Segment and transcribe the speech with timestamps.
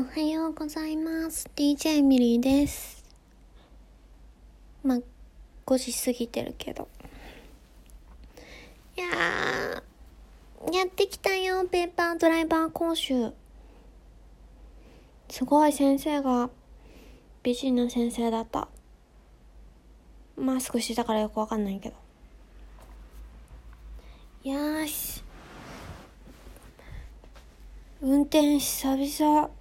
[0.00, 1.46] おはようございます。
[1.54, 3.04] DJ ミリーです。
[4.82, 4.98] まあ、
[5.66, 6.88] 5時過ぎてるけど。
[8.96, 13.30] いやー、やってきたよ、ペーパードライバー講習。
[15.28, 16.48] すごい先生が
[17.42, 18.68] 美人な先生だった。
[20.34, 21.92] マスクしてたからよくわかんないけ
[24.44, 24.50] ど。
[24.50, 25.22] よし。
[28.00, 29.59] 運転久々。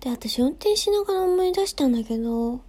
[0.00, 2.60] で、私運転しながら思い出したんだけど、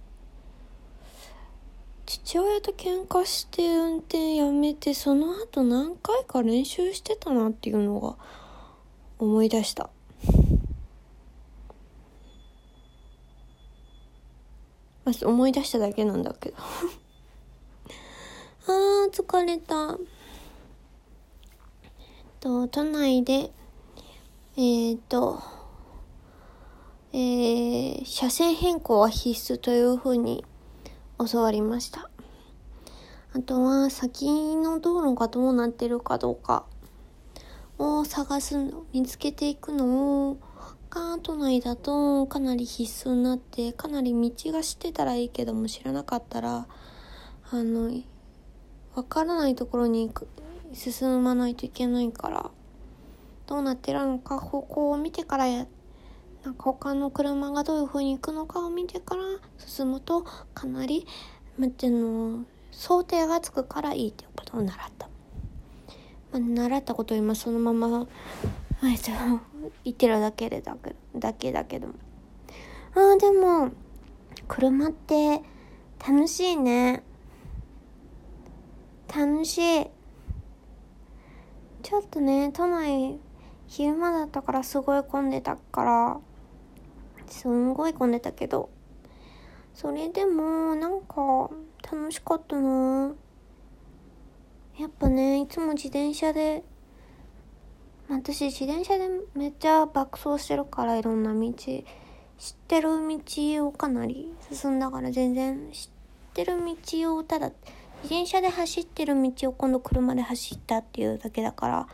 [2.04, 8.16] 父親と喧嘩して運転やめて、その後何回か練習してたなっていうのが
[9.18, 9.88] 思い出した。
[15.04, 16.56] まあ、思い出しただけなんだけど。
[18.68, 19.98] あー、疲れた。
[22.40, 23.50] と、都内で、
[24.56, 25.61] えーと、
[27.14, 30.44] えー、車線変更は必須というふうに
[31.30, 32.08] 教わりました。
[33.34, 36.64] あとは、先の道路がどうなってるかどうか
[37.78, 40.38] を探すの、見つけていくのを
[40.92, 46.66] が、都内だとかなり必須になって、かなり道が知ってたらいいけども知らなかったら、
[47.50, 47.90] あの、
[48.94, 50.28] わからないところに行く、
[50.72, 52.50] 進まないといけないから、
[53.46, 55.81] どうなってるのか方向を見てからやって
[56.44, 59.22] なんか他の車がどういう風に行くのかを見てから
[59.58, 60.22] 進むと
[60.54, 61.06] かなり、
[61.56, 65.08] まっての想定がつくからいいっていうことを習った。
[66.32, 68.06] まあ、習ったことを今そのまま、
[68.82, 69.10] えっと、
[69.84, 71.88] 言ってるだけでだけだけだけど。
[72.94, 73.70] ああ、でも、
[74.48, 75.42] 車って
[76.06, 77.04] 楽しいね。
[79.14, 79.86] 楽しい。
[81.82, 83.18] ちょっとね、都内、
[83.66, 86.20] 昼間だったからすごい混んでたから、
[87.32, 88.70] すんごい混んでたけど、
[89.74, 91.50] それでもなんか
[91.90, 93.14] 楽しかったな。
[94.78, 96.62] やっぱね、いつも自転車で、
[98.08, 101.84] 私自転車でめっちゃ爆走してるからいろんな道、知っ
[102.68, 105.70] てる道をかなり進んだから全然。
[105.72, 107.50] 知ってる道をただ、
[108.02, 111.88] 自転車で走ってる道を今度車で走ったっていうだけだから、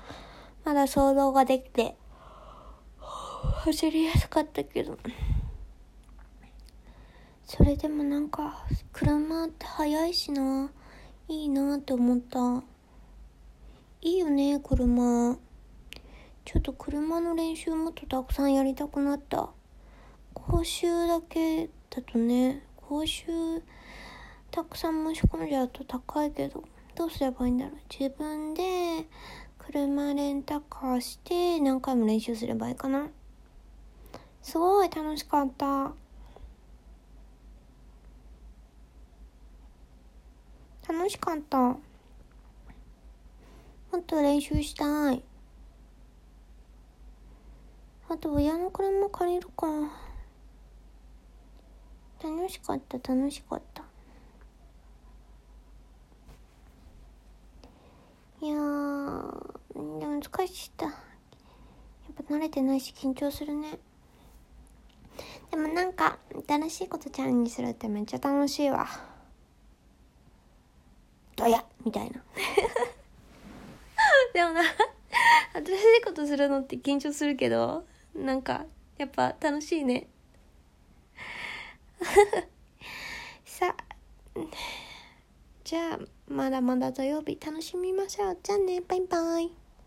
[0.64, 1.96] まだ想像ができて、
[3.72, 4.98] 走りやすかったけど。
[7.44, 8.64] それでもなんか、
[8.94, 10.70] 車って速いしな。
[11.28, 12.62] いいなって思った。
[14.00, 15.36] いいよね、車。
[16.46, 19.50] ちょっと車の練習もっとたくさんやりたくなった。
[20.32, 23.26] 講習だけだとね、講習
[24.50, 26.64] たくさん申し込んじゃうと高いけど、
[26.94, 27.74] どうすればいいんだろう。
[27.90, 29.06] 自分で
[29.58, 33.08] 車レンタカーして何回も練習すればいいかな。
[34.42, 35.92] すごい楽しかった。
[40.88, 41.58] 楽しかった。
[41.58, 41.78] も
[43.98, 45.22] っと練習したい。
[48.08, 49.66] あと親の車借りるか。
[52.22, 53.84] 楽しかった、楽しかった。
[58.40, 60.86] いやー、でも疲れちった。
[60.86, 60.94] やっ
[62.26, 63.78] ぱ慣れてないし緊張するね。
[65.50, 68.86] でもなんか、新しいことチャレンジするってめっちゃ楽しいわ。
[71.36, 72.22] どやみたいな。
[74.34, 75.70] でもな、新し
[76.00, 78.66] いことするのって緊張するけど、なんか、
[78.98, 80.08] やっぱ楽しいね。
[83.44, 83.84] さあ、
[85.64, 85.98] じゃあ、
[86.28, 88.38] まだまだ土曜日楽しみましょう。
[88.42, 89.67] じゃあね、バイバイ。